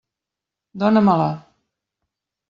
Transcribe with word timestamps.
Dóna-me-la. 0.83 1.29